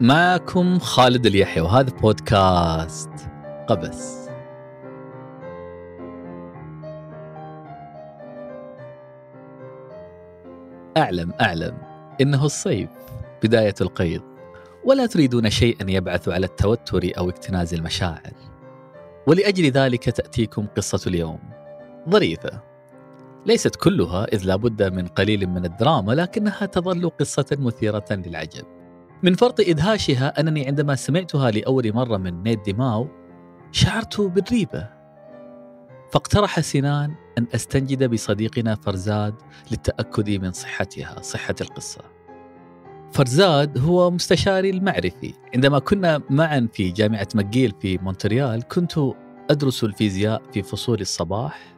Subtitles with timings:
[0.00, 3.10] معكم خالد اليحيى وهذا بودكاست
[3.66, 4.28] قبس.
[10.96, 11.78] أعلم أعلم
[12.20, 12.90] إنه الصيف
[13.42, 14.22] بداية القيض
[14.84, 18.32] ولا تريدون شيئا يبعث على التوتر أو اكتناز المشاعر.
[19.26, 21.38] ولأجل ذلك تأتيكم قصة اليوم.
[22.08, 22.62] ظريفة.
[23.46, 28.75] ليست كلها إذ لابد من قليل من الدراما لكنها تظل قصة مثيرة للعجب.
[29.22, 33.08] من فرط إدهاشها أنني عندما سمعتها لأول مرة من نيد ديماو
[33.72, 34.88] شعرت بالريبة.
[36.12, 39.34] فاقترح سنان أن أستنجد بصديقنا فرزاد
[39.70, 42.00] للتأكد من صحتها صحة القصة.
[43.12, 45.34] فرزاد هو مستشاري المعرفي.
[45.54, 49.00] عندما كنا معا في جامعة ماكغيل في مونتريال كنت
[49.50, 51.76] أدرس الفيزياء في فصول الصباح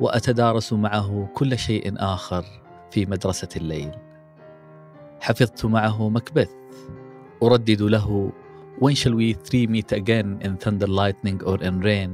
[0.00, 2.44] وأتدارس معه كل شيء آخر
[2.90, 3.90] في مدرسة الليل.
[5.22, 6.50] حفظت معه مكبث.
[7.42, 8.32] أردد له
[8.80, 12.10] When shall we three meet again in thunder lightning or in rain?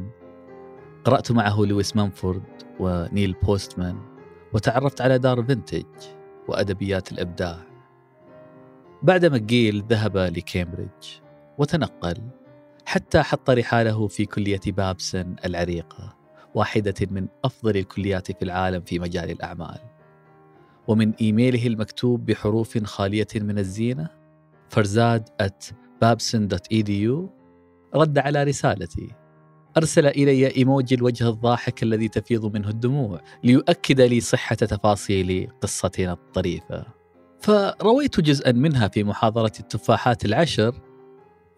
[1.05, 2.43] قرأت معه لويس ممفورد
[2.81, 3.99] ونيل بوستمان
[4.53, 5.85] وتعرفت على دار Vintage
[6.49, 7.59] وأدبيات الإبداع.
[9.03, 11.07] بعد مقيل ذهب لكامبريدج
[11.59, 12.19] وتنقل
[12.87, 16.17] حتى حط رحاله في كلية بابسن العريقة
[16.55, 19.98] واحدة من أفضل الكليات في العالم في مجال الأعمال.
[20.89, 24.09] ومن إيميله المكتوب بحروف خالية من الزينة
[24.69, 25.73] فرزاد at
[26.05, 27.29] babson.edu
[27.95, 29.15] رد على رسالتي.
[29.77, 36.85] أرسل إلي إيموجي الوجه الضاحك الذي تفيض منه الدموع ليؤكد لي صحة تفاصيل قصتنا الطريفة.
[37.41, 40.75] فرويت جزءا منها في محاضرة التفاحات العشر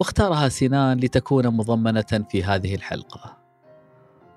[0.01, 3.39] واختارها سنان لتكون مضمنة في هذه الحلقة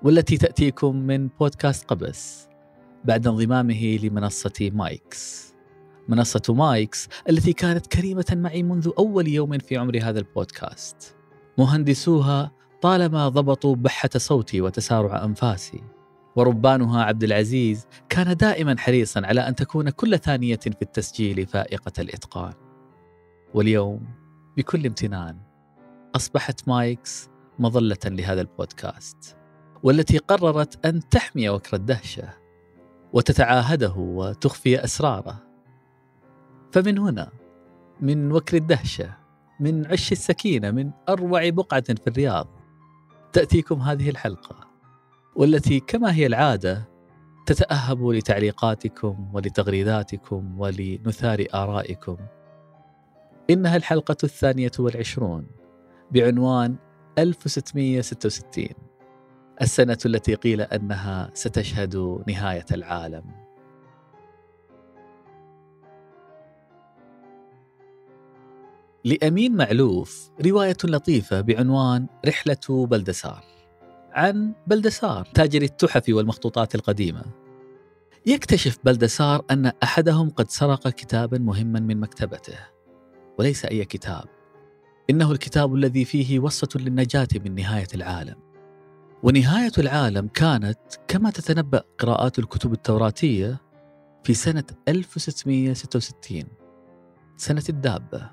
[0.02, 2.53] والتي تأتيكم من بودكاست قبس.
[3.04, 5.54] بعد انضمامه لمنصة مايكس.
[6.08, 11.16] منصة مايكس التي كانت كريمة معي منذ أول يوم في عمر هذا البودكاست.
[11.58, 15.82] مهندسوها طالما ضبطوا بحة صوتي وتسارع أنفاسي.
[16.36, 22.52] وربانها عبد العزيز كان دائما حريصا على أن تكون كل ثانية في التسجيل فائقة الإتقان.
[23.54, 24.06] واليوم
[24.56, 25.38] بكل امتنان
[26.16, 27.28] أصبحت مايكس
[27.58, 29.36] مظلة لهذا البودكاست
[29.82, 32.43] والتي قررت أن تحمي وكر الدهشة
[33.14, 35.42] وتتعاهده وتخفي أسراره.
[36.72, 37.30] فمن هنا
[38.00, 39.16] من وكر الدهشة
[39.60, 42.46] من عش السكينة من أروع بقعة في الرياض
[43.32, 44.68] تأتيكم هذه الحلقة
[45.36, 46.88] والتي كما هي العادة
[47.46, 52.16] تتأهب لتعليقاتكم ولتغريداتكم ولنثار آرائكم.
[53.50, 55.46] إنها الحلقة الثانية والعشرون
[56.10, 56.76] بعنوان
[57.18, 58.83] 1666
[59.62, 63.24] السنة التي قيل أنها ستشهد نهاية العالم.
[69.04, 73.44] لأمين معلوف رواية لطيفة بعنوان رحلة بلدسار.
[74.12, 77.22] عن بلدسار تاجر التحف والمخطوطات القديمة.
[78.26, 82.58] يكتشف بلدسار أن أحدهم قد سرق كتابا مهما من مكتبته.
[83.38, 84.24] وليس أي كتاب.
[85.10, 88.43] إنه الكتاب الذي فيه وصفة للنجاة من نهاية العالم.
[89.24, 93.60] ونهاية العالم كانت كما تتنبأ قراءات الكتب التوراتية
[94.24, 96.42] في سنة 1666
[97.36, 98.30] سنة الدابة.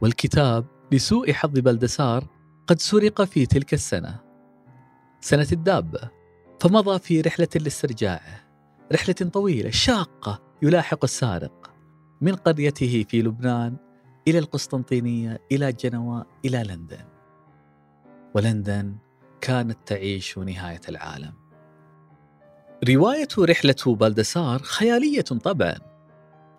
[0.00, 2.26] والكتاب لسوء حظ بلدسار
[2.66, 4.20] قد سرق في تلك السنة.
[5.20, 6.10] سنة الدابة.
[6.60, 8.44] فمضى في رحلة لاسترجاعه
[8.92, 11.74] رحلة طويلة شاقة يلاحق السارق.
[12.20, 13.76] من قريته في لبنان
[14.28, 17.04] إلى القسطنطينية إلى جنوة إلى لندن.
[18.34, 18.96] ولندن
[19.40, 21.32] كانت تعيش نهاية العالم.
[22.88, 25.74] رواية رحلة بلدسار خيالية طبعا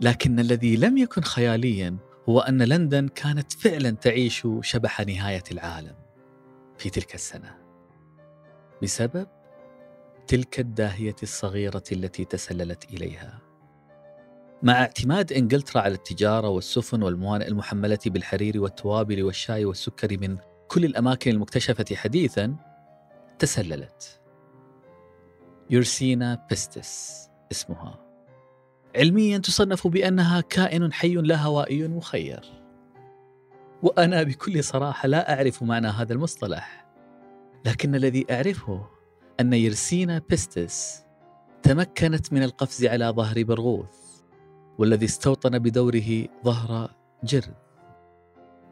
[0.02, 1.98] لكن الذي لم يكن خياليا
[2.30, 5.96] هو أن لندن كانت فعلا تعيش شبح نهاية العالم
[6.78, 7.58] في تلك السنة.
[8.84, 9.28] بسبب
[10.28, 13.42] تلك الداهية الصغيرة التي تسللت إليها.
[14.64, 20.38] مع اعتماد إنجلترا على التجارة والسفن والموانئ المحملة بالحرير والتوابل والشاي والسكر من
[20.68, 22.56] كل الأماكن المكتشفة حديثا
[23.40, 24.22] تسللت.
[25.70, 28.00] يورسينا بيستس اسمها.
[28.96, 32.46] علميا تصنف بأنها كائن حي لا هوائي مخير.
[33.84, 36.88] وأنا بكل صراحة لا أعرف معنى هذا المصطلح.
[37.66, 38.88] لكن الذي أعرفه
[39.40, 41.04] أن Yersinia pestis
[41.64, 44.22] تمكنت من القفز على ظهر برغوث
[44.78, 46.92] والذي استوطن بدوره ظهر
[47.24, 47.52] جرذ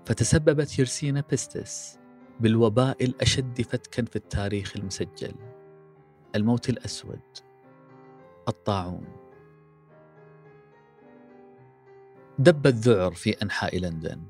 [0.06, 2.00] فتسببت Yersinia pestis
[2.40, 5.34] بالوباء الأشد فتكا في التاريخ المسجل.
[6.36, 7.20] الموت الأسود.
[8.48, 9.08] الطاعون.
[12.40, 14.22] دب الذعر في أنحاء لندن.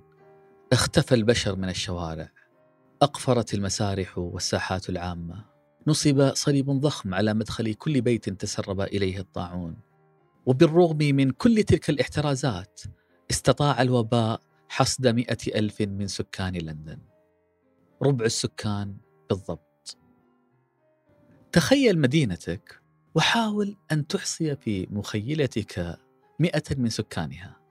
[0.74, 2.30] اختفى البشر من الشوارع.
[3.02, 5.46] أقفرت المسارح والساحات العامة.
[5.88, 9.78] نصب صليب ضخم على مدخل كل بيت تسرب إليه الطاعون.
[10.46, 12.82] وبالرغم من كل تلك الاحترازات
[13.32, 17.15] استطاع الوباء حصد مئة ألف من سكان لندن.
[18.02, 18.98] ربع السكان
[19.30, 19.98] بالضبط.
[21.52, 22.82] تخيل مدينتك
[23.16, 26.00] وحاول أن تحصي في مخيلتك
[26.40, 27.62] مئة من سكانها.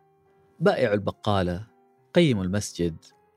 [0.61, 1.67] بائع البقالة
[2.15, 2.97] قيم المسجد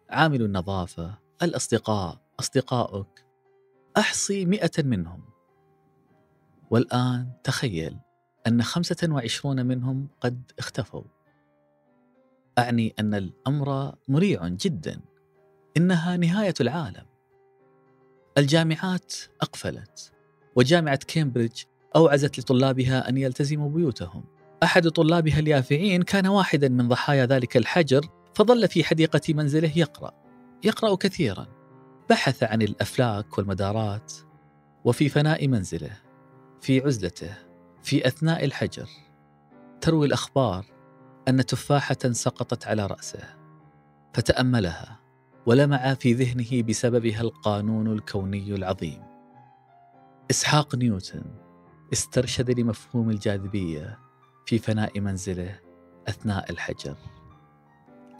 [0.09, 3.25] عامل النظافة الأصدقاء أصدقائك.
[3.97, 5.23] أحصي مئة منهم.
[6.69, 7.97] والآن تخيل
[8.47, 11.03] أن خمسة وعشرون منهم قد اختفوا.
[12.57, 15.01] أعني أن الأمر مريع جدا.
[15.77, 17.05] إنها نهاية العالم.
[18.37, 20.11] الجامعات أقفلت
[20.55, 21.63] وجامعة كامبريدج
[21.95, 24.23] أوعزت لطلابها أن يلتزموا بيوتهم.
[24.63, 28.01] أحد طلابها اليافعين كان واحدا من ضحايا ذلك الحجر
[28.35, 30.11] فظل في حديقة منزله يقرأ
[30.63, 31.47] يقرأ كثيرا.
[32.09, 34.13] بحث عن الأفلاك والمدارات
[34.85, 35.97] وفي فناء منزله
[36.61, 37.33] في عزلته
[37.83, 38.89] في أثناء الحجر.
[39.81, 40.65] تروي الأخبار
[41.27, 43.23] أن تفاحة سقطت على رأسه
[44.13, 45.06] فتأملها.
[45.47, 49.03] ولمع في ذهنه بسببها القانون الكوني العظيم.
[50.31, 51.23] إسحاق نيوتن
[51.93, 53.99] استرشد لمفهوم الجاذبية
[54.45, 55.59] في فناء منزله
[56.07, 56.95] أثناء الحجر.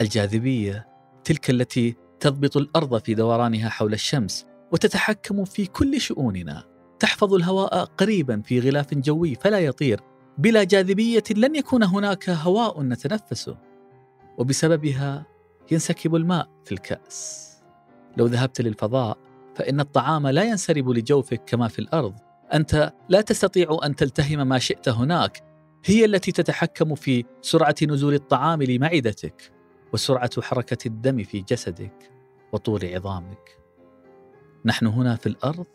[0.00, 0.88] الجاذبية
[1.24, 6.64] تلك التي تضبط الأرض في دورانها حول الشمس وتتحكم في كل شؤوننا.
[6.98, 10.00] تحفظ الهواء قريبا في غلاف جوي فلا يطير.
[10.38, 13.58] بلا جاذبية لن يكون هناك هواء نتنفسه.
[14.38, 15.37] وبسببها
[15.72, 17.48] ينسكب الماء في الكأس.
[18.16, 19.18] لو ذهبت للفضاء
[19.54, 22.14] فإن الطعام لا ينسرب لجوفك كما في الأرض.
[22.54, 25.44] أنت لا تستطيع أن تلتهم ما شئت هناك.
[25.84, 29.52] هي التي تتحكم في سرعة نزول الطعام لمعدتك
[29.92, 32.10] وسرعة حركة الدم في جسدك
[32.52, 33.58] وطول عظامك.
[34.64, 35.66] نحن هنا في الأرض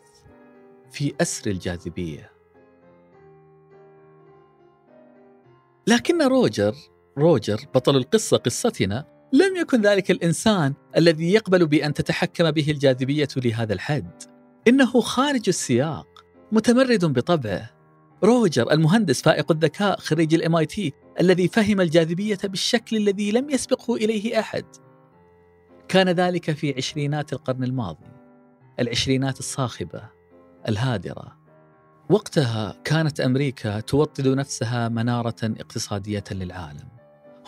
[0.90, 2.30] في أسر الجاذبية.
[5.86, 6.74] لكن روجر
[7.18, 13.72] روجر بطل القصة قصتنا لم يكن ذلك الإنسان الذي يقبل بأن تتحكم به الجاذبية لهذا
[13.72, 14.22] الحد.
[14.68, 17.70] إنه خارج السياق متمرد بطبعه.
[18.24, 24.40] روجر المهندس فائق الذكاء خريج ال MIT الذي فهم الجاذبية بالشكل الذي لم يسبقه إليه
[24.40, 24.64] أحد.
[25.88, 28.14] كان ذلك في عشرينات القرن الماضي
[28.80, 30.02] العشرينات الصاخبة
[30.68, 31.38] الهادرة.
[32.10, 36.93] وقتها كانت أمريكا توطد نفسها منارة اقتصادية للعالم.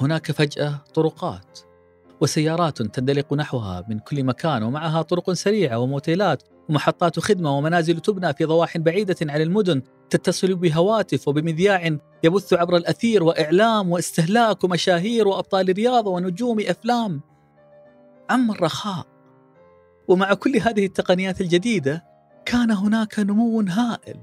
[0.00, 1.58] هناك فجأة طرقات
[2.20, 8.44] وسيارات تندلق نحوها من كل مكان ومعها طرق سريعة وموتيلات ومحطات خدمة ومنازل تبنى في
[8.44, 16.10] ضواح بعيدة عن المدن تتصل بهواتف وبمذياع يبث عبر الأثير وإعلام واستهلاك ومشاهير وأبطال رياضه
[16.10, 17.20] ونجوم أفلام.
[18.30, 19.06] عم الرخاء.
[20.08, 22.04] ومع كل هذه التقنيات الجديدة
[22.44, 24.20] كان هناك نمو هائل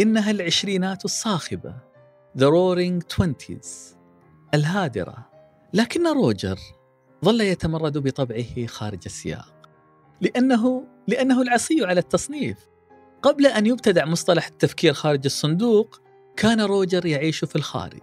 [0.00, 1.74] إنها العشرينات الصاخبة
[2.38, 3.96] The Roaring Twenties
[4.54, 5.26] الهادرة.
[5.74, 6.58] لكن روجر
[7.24, 9.54] ظل يتمرد بطبعه خارج السياق.
[10.20, 12.58] لأنه لأنه العصي على التصنيف.
[13.22, 16.00] قبل أن يبتدع مصطلح التفكير خارج الصندوق
[16.36, 18.00] كان روجر يعيش في الخارج.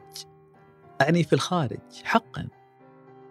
[1.02, 2.48] أعني في الخارج حقا.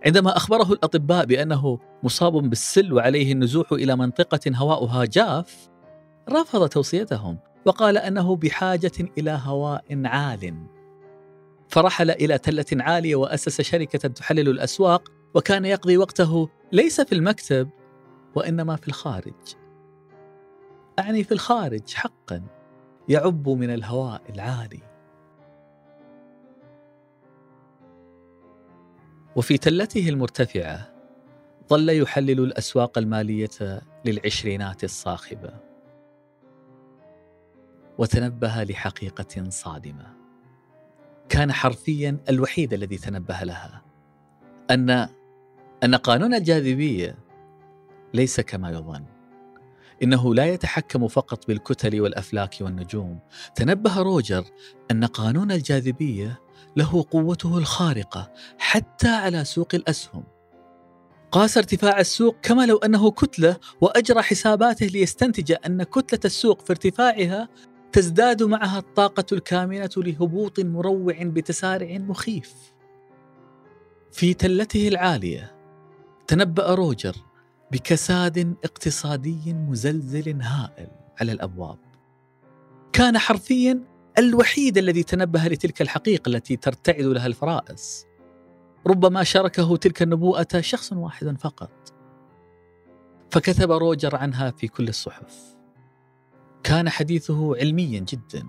[0.06, 5.68] عندما أخبره الأطباء بأنه مصاب بالسل وعليه النزوح إلى منطقة هواؤها جاف
[6.30, 10.77] رفض توصيتهم وقال أنه بحاجة إلى هواء عال.
[11.68, 17.70] فرحل إلى تلة عالية وأسس شركة تحلل الأسواق وكان يقضي وقته ليس في المكتب
[18.34, 19.54] وإنما في الخارج.
[20.98, 22.42] أعني في الخارج حقا
[23.08, 24.82] يعب من الهواء العالي.
[29.36, 30.94] وفي تلته المرتفعة
[31.70, 35.54] ظل يحلل الأسواق المالية للعشرينات الصاخبة.
[37.98, 40.17] وتنبه لحقيقة صادمة.
[41.28, 43.82] كان حرفيا الوحيد الذي تنبه لها.
[44.70, 45.08] ان
[45.84, 47.18] أن قانون الجاذبية
[48.14, 49.04] ليس كما يظن.
[50.02, 53.18] إنه لا يتحكم فقط بالكتل والأفلاك والنجوم.
[53.54, 54.44] تنبه روجر
[54.90, 56.40] أن قانون الجاذبية
[56.76, 60.24] له قوته الخارقة حتى على سوق الأسهم.
[61.30, 67.48] قاس ارتفاع السوق كما لو أنه كتلة وأجرى حساباته ليستنتج أن كتلة السوق في ارتفاعها
[67.92, 72.54] تزداد معها الطاقة الكامنة لهبوط مروع بتسارع مخيف.
[74.12, 75.54] في تلته العالية
[76.26, 77.16] تنبأ روجر
[77.72, 80.88] بكساد اقتصادي مزلزل هائل
[81.20, 81.78] على الأبواب.
[82.92, 83.84] كان حرفيا
[84.18, 88.06] الوحيد الذي تنبه لتلك الحقيقة التي ترتعد لها الفرائس.
[88.86, 91.92] ربما شاركه تلك النبوءة شخص واحد فقط
[93.30, 95.57] فكتب روجر عنها في كل الصحف
[96.62, 98.46] كان حديثه علميا جدا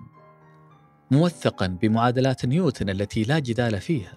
[1.10, 4.12] موثقا بمعادلات نيوتن التي لا جدال فيها.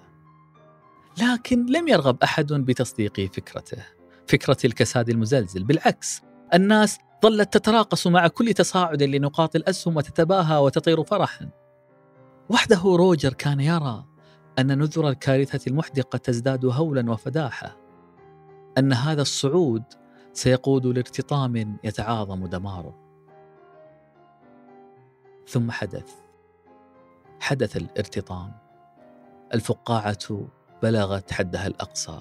[1.22, 3.84] لكن لم يرغب أحد بتصديق فكرته
[4.28, 5.64] فكرة الكساد المزلزل.
[5.64, 6.22] بالعكس
[6.54, 11.50] الناس ظلت تتراقص مع كل تصاعد لنقاط الأسهم وتتباهى وتطير فرحا.
[12.50, 14.06] وحده روجر كان يرى
[14.60, 17.78] أن نذر الكارثة المحدقة تزداد هولا وفداحة
[18.78, 19.84] أن هذا الصعود
[20.34, 23.04] سيقود لارتطام يتعاظم دماره.
[25.48, 26.12] ثم حدث.
[27.40, 28.54] حدث الارتطام.
[29.54, 30.48] الفقاعة
[30.84, 32.20] بلغت حدها الأقصى.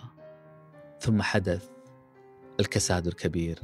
[1.00, 1.68] ثم حدث
[2.60, 3.58] الكساد الكبير.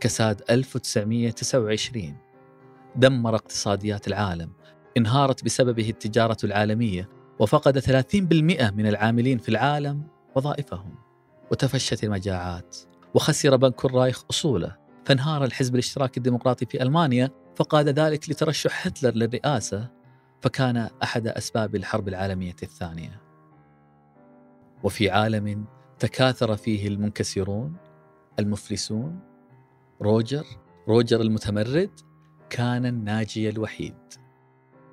[0.00, 2.16] كساد 1929
[2.96, 4.52] دمر اقتصاديات العالم.
[4.96, 7.08] انهارت بسببه التجارة العالمية
[7.38, 10.02] وفقد 30% من العاملين في العالم
[10.34, 10.94] وظائفهم
[11.50, 12.76] وتفشت المجاعات.
[13.14, 14.76] وخسر بنك الرايخ أصوله.
[15.04, 19.88] فانهار الحزب الاشتراكي الديمقراطي في ألمانيا فقاد ذلك لترشح هتلر للرئاسة
[20.40, 23.20] فكان أحد أسباب الحرب العالمية الثانية.
[24.82, 25.64] وفي عالم
[25.98, 27.76] تكاثر فيه المنكسرون
[28.38, 29.20] المفلسون
[30.02, 30.44] روجر
[30.88, 31.90] روجر المتمرد
[32.50, 33.94] كان الناجي الوحيد.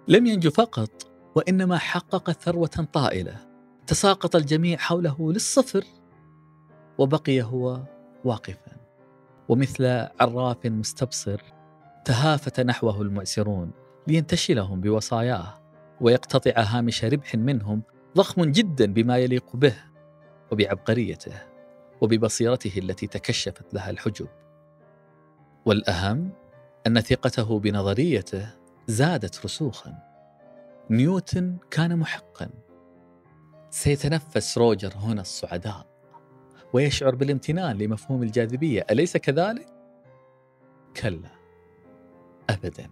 [0.07, 3.37] لم ينجو فقط وإنما حقق ثروة طائلة
[3.87, 5.83] تساقط الجميع حوله للصفر
[6.97, 7.81] وبقي هو
[8.25, 8.77] واقفا
[9.49, 9.85] ومثل
[10.19, 11.41] عراف مستبصر
[12.05, 13.71] تهافت نحوه المعسرون
[14.07, 15.63] لينتشلهم بوصاياه
[16.01, 17.83] ويقتطع هامش ربح منهم
[18.17, 19.75] ضخم جدا بما يليق به
[20.51, 21.33] وبعبقريته
[22.01, 24.27] وببصيرته التي تكشفت لها الحجب.
[25.65, 26.31] والأهم
[26.87, 28.47] أن ثقته بنظريته
[28.87, 29.93] زادت رسوخا.
[30.89, 32.49] نيوتن كان محقا.
[33.69, 35.87] سيتنفس روجر هنا الصعداء
[36.73, 38.85] ويشعر بالامتنان لمفهوم الجاذبية.
[38.91, 39.67] أليس كذلك؟
[41.01, 41.42] كلا.
[42.53, 42.89] ابدا.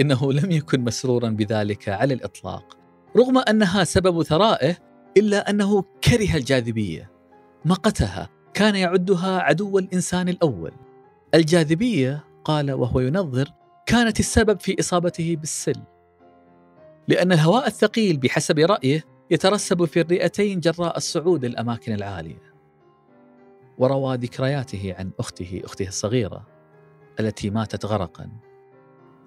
[0.00, 2.78] إنه لم يكن مسرورا بذلك على الإطلاق
[3.16, 4.76] رغم أنها سبب ثرائه
[5.16, 7.10] إلا أنه كره الجاذبية.
[7.64, 10.72] مقتها كان يعدها عدو الإنسان الأول.
[11.34, 13.48] الجاذبية قال وهو ينظر
[13.86, 15.82] كانت السبب في إصابته بالسل.
[17.08, 22.50] لأن الهواء الثقيل بحسب رأيه يترسب في الرئتين جراء الصعود الاماكن العالية.
[23.78, 26.46] وروى ذكرياته عن أخته أخته الصغيرة
[27.20, 28.30] التي ماتت غرقا.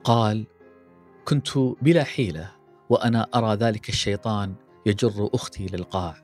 [0.03, 0.45] قال
[1.25, 2.51] كنت بلا حيلة
[2.89, 4.55] وأنا أرى ذلك الشيطان
[4.85, 6.15] يجر أختي للقاع.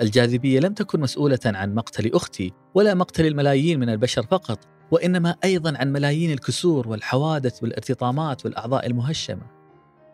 [0.00, 4.58] الجاذبية لم تكن مسؤولة عن مقتل أختي ولا مقتل الملايين من البشر فقط
[4.90, 9.46] وإنما أيضا عن ملايين الكسور والحوادث والارتطامات والأعضاء المهشمة.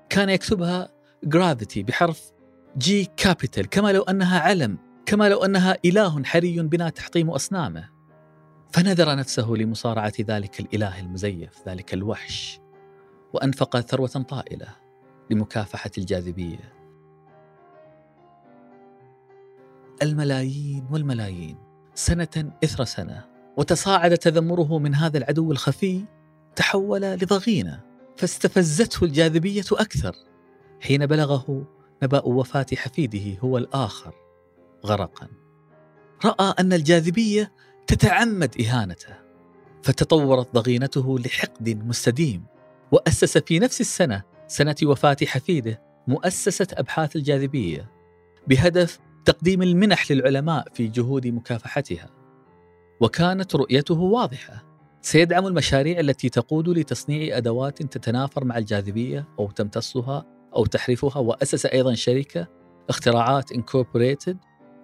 [0.08, 0.88] كان يكتبها
[1.24, 2.32] جرافيتي بحرف
[2.78, 7.88] G capital كما لو أنها علم كما لو أنها إله حري بنا تحطيم أصنامه.
[8.72, 12.59] فنذر نفسه لمصارعة ذلك الإله المزيف ذلك الوحش.
[13.32, 14.68] وأنفق ثروة طائلة
[15.30, 16.72] لمكافحة الجاذبية.
[20.02, 21.56] الملايين والملايين
[21.94, 23.24] سنة إثر سنة
[23.56, 26.04] وتصاعد تذمره من هذا العدو الخفي
[26.56, 27.80] تحول لضغينة
[28.16, 30.16] فاستفزته الجاذبية أكثر
[30.80, 31.66] حين بلغه
[32.02, 34.14] نبأ وفاة حفيده هو الآخر
[34.86, 35.28] غرقا.
[36.24, 37.52] رأى أن الجاذبية
[37.86, 39.14] تتعمد إهانته
[39.82, 42.44] فتطورت ضغينته لحقد مستديم
[42.92, 47.90] وأسس في نفس السنة سنة وفاة حفيده مؤسسة أبحاث الجاذبية
[48.46, 52.10] بهدف تقديم المنح للعلماء في جهود مكافحتها.
[53.00, 54.64] وكانت رؤيته واضحة.
[55.02, 60.24] سيدعم المشاريع التي تقود لتصنيع أدوات تتنافر مع الجاذبية أو تمتصها
[60.56, 62.46] أو تحرفها وأسس أيضا شركة
[62.88, 64.38] اختراعات Incorporated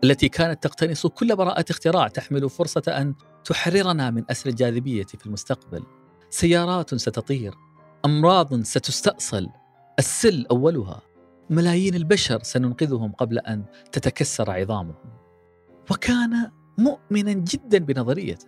[0.04, 5.82] التي كانت تقتنص كل براءة اختراع تحمل فرصة أن تحررنا من أسر الجاذبية في المستقبل.
[6.30, 7.54] سيارات ستطير.
[8.06, 9.48] أمراض ستستأصل
[9.98, 11.02] السل أولها.
[11.50, 14.94] ملايين البشر سننقذهم قبل أن تتكسر عظامهم.
[15.90, 18.46] وكان مؤمنا جدا بنظريته.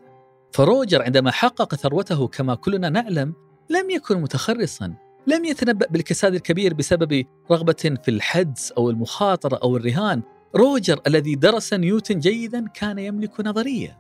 [0.53, 3.35] فروجر عندما حقق ثروته كما كلنا نعلم
[3.71, 4.95] لم يكن متخرصا.
[5.27, 10.23] لم يتنبأ بالكساد الكبير بسبب رغبة في الحدس أو المخاطرة أو الرهان.
[10.57, 13.99] روجر الذي درس نيوتن جيدا كان يملك نظرية.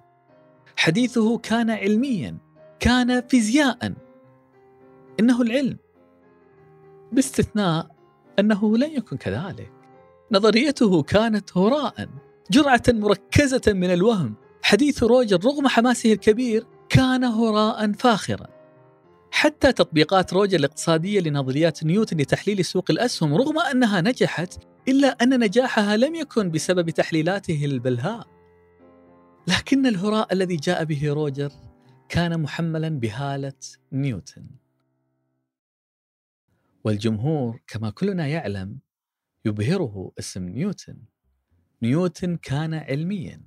[0.76, 2.38] حديثه كان علميا
[2.80, 4.07] كان فيزياء.
[5.20, 5.78] إنه العلم.
[7.12, 7.90] باستثناء
[8.38, 9.72] أنه لن يكن كذلك.
[10.32, 12.08] نظريته كانت هراء
[12.50, 14.34] جرعة مركزة من الوهم.
[14.62, 18.46] حديث روجر رغم حماسه الكبير كان هراء فاخرا.
[19.30, 24.58] حتى تطبيقات روجر الاقتصادية لنظريات نيوتن لتحليل سوق الأسهم رغم أنها نجحت
[24.88, 28.26] إلا أن نجاحها لم يكن بسبب تحليلاته البلهاء.
[29.48, 31.50] لكن الهراء الذي جاء به روجر
[32.08, 33.52] كان محملا بهالة
[33.92, 34.44] نيوتن.
[36.88, 38.78] والجمهور كما كلنا يعلم
[39.44, 40.98] يبهره اسم نيوتن.
[41.82, 43.42] نيوتن كان علميا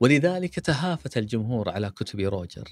[0.00, 2.68] ولذلك تهافت الجمهور على كتب روجر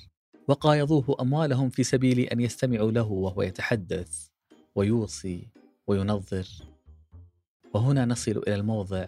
[0.49, 4.29] وقايضوه أموالهم في سبيل أن يستمعوا له وهو يتحدث
[4.75, 5.49] ويوصي
[5.87, 6.49] وينظر.
[7.75, 9.07] وهنا نصل إلى الموضع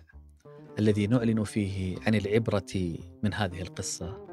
[0.78, 4.26] الذي نعلن فيه عن العبرة من هذه القصة.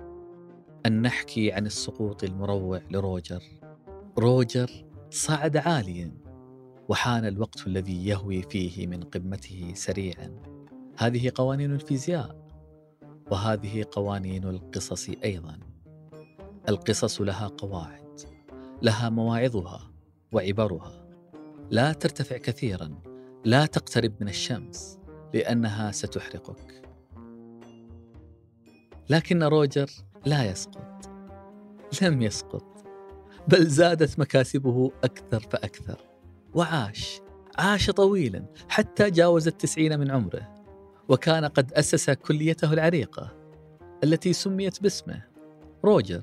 [0.85, 3.43] أن نحكي عن السقوط المروع لروجر.
[4.17, 6.26] روجر صعد عاليا.
[6.89, 10.41] وحان الوقت الذي يهوي فيه من قمته سريعا.
[10.97, 12.47] هذه قوانين الفيزياء
[13.31, 15.59] وهذه قوانين القصص أيضا.
[16.69, 18.21] القصص لها قواعد
[18.81, 19.91] لها مواعظها
[20.31, 21.07] وعبرها.
[21.71, 23.01] لا ترتفع كثيرا
[23.45, 24.99] لا تقترب من الشمس
[25.33, 26.81] لأنها ستحرقك.
[29.09, 29.89] لكن روجر
[30.25, 31.09] لا يسقط.
[32.01, 32.65] لم يسقط
[33.47, 36.16] بل زادت مكاسبه أكثر فأكثر.
[36.57, 37.21] وعاش
[37.57, 40.55] عاش طويلا حتى جاوز التسعين من عمره
[41.09, 43.33] وكان قد أسس كليته العريقة
[44.03, 45.23] التي سميت باسمه
[45.85, 46.21] روجر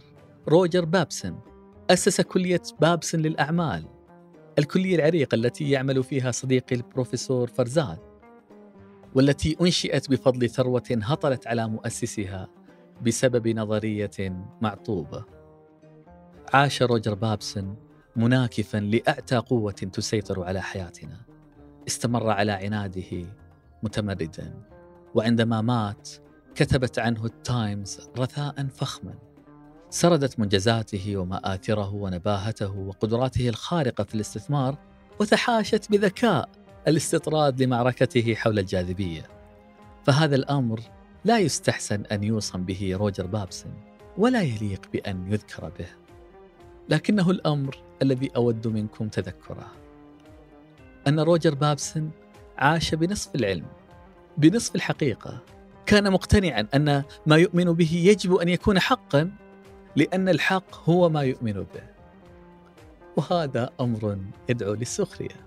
[0.49, 1.39] روجر بابسن.
[1.91, 3.85] أسس كلية بابسن للأعمال
[4.59, 7.99] الكلية العريقة التي يعمل فيها صديقي البروفيسور فرزاد
[9.15, 12.49] والتي أنشئت بفضل ثروة هطلت على مؤسسها
[13.03, 14.11] بسبب نظرية
[14.61, 15.25] معطوبة.
[16.55, 17.75] عاش روجر بابسن
[18.17, 21.21] مناكفا لأعتى قوة تسيطر على حياتنا.
[21.89, 23.27] استمر على عناده
[23.83, 24.55] متمردا
[25.15, 26.09] وعندما مات
[26.55, 29.15] كتبت عنه التايمز رثاء فخما.
[29.91, 34.79] سردت منجزاته ومآثره ونباهته وقدراته الخارقة في الاستثمار
[35.21, 36.49] وتحاشت بذكاء
[36.89, 39.23] الاستطراد لمعركته حول الجاذبية.
[40.05, 40.81] فهذا الأمر
[41.25, 43.71] لا يستحسن أن يوصم به روجر بابسن
[44.19, 46.04] ولا يليق بأن يذكر به.
[46.89, 49.73] لكنه الأمر الذي أود منكم تذكره.
[51.09, 52.11] أن روجر بابسن
[52.59, 53.67] عاش بنصف العلم.
[54.37, 55.39] بنصف الحقيقة.
[55.87, 59.31] كان مقتنعا أن ما يؤمن به يجب أن يكون حقا
[59.97, 61.95] لأن الحق هو ما يؤمن به.
[63.17, 64.19] وهذا أمر
[64.49, 65.45] يدعو للسخرية.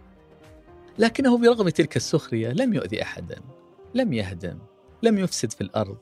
[1.00, 3.42] لكنه برغم تلك السخرية لم يؤذي أحدا.
[3.94, 4.58] لم يهدم.
[5.04, 5.98] لم يفسد في الأرض.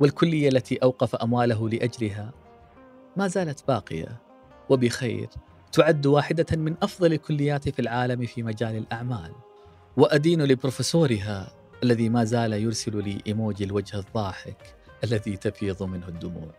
[0.00, 2.32] والكلية التي أوقف أمواله لأجلها
[3.16, 4.25] ما زالت باقية.
[4.68, 5.28] وبخير.
[5.72, 9.32] تعد واحدة من أفضل الكليات في العالم في مجال الأعمال.
[9.96, 11.52] وأدين لبروفيسورها
[11.82, 16.50] الذي ما زال يرسل لي إيموجي الوجه الضاحك الذي تفيض منه الدموع.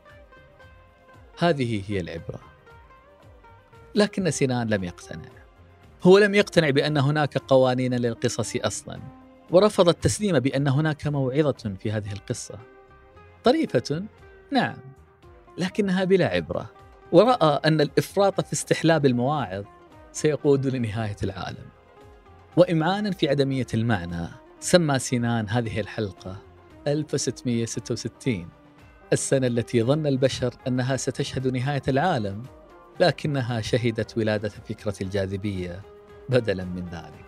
[1.39, 2.39] هذه هي العبرة.
[3.95, 5.29] لكن سنان لم يقتنع.
[6.03, 8.99] هو لم يقتنع بأن هناك قوانين للقصص أصلا
[9.51, 12.59] ورفض التسليم بأن هناك موعظة في هذه القصة.
[13.43, 14.03] طريفة
[14.51, 14.77] نعم
[15.57, 16.76] لكنها بلا عبرة.
[17.11, 19.65] ورأى أن الإفراط في استحلاب المواعظ
[20.11, 21.65] سيقود لنهاية العالم.
[22.57, 24.27] وإمعانا في عدمية المعنى
[24.59, 26.37] سمى سينان هذه الحلقة
[26.87, 28.47] 1666
[29.13, 32.43] السنة التي ظن البشر أنها ستشهد نهاية العالم
[32.99, 35.81] لكنها شهدت ولادة فكرة الجاذبية
[36.29, 37.26] بدلا من ذلك.